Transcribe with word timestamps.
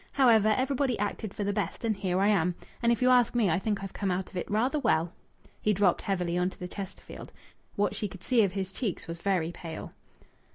However, 0.13 0.55
everybody 0.57 0.97
acted 0.97 1.31
for 1.31 1.43
the 1.43 1.53
best, 1.53 1.85
and 1.85 1.95
here 1.95 2.19
I 2.19 2.27
am. 2.29 2.55
And 2.81 2.91
if 2.91 3.03
you 3.03 3.11
ask 3.11 3.35
me, 3.35 3.51
I 3.51 3.59
think 3.59 3.83
I've 3.83 3.93
come 3.93 4.09
out 4.09 4.31
of 4.31 4.35
it 4.35 4.49
rather 4.49 4.79
well." 4.79 5.13
He 5.61 5.73
dropped 5.73 6.01
heavily 6.01 6.39
on 6.39 6.49
to 6.49 6.57
the 6.59 6.67
Chesterfield. 6.67 7.31
What 7.75 7.93
she 7.93 8.07
could 8.07 8.23
see 8.23 8.41
of 8.43 8.53
his 8.53 8.73
cheeks 8.73 9.05
was 9.05 9.19
very 9.21 9.51
pale. 9.51 9.93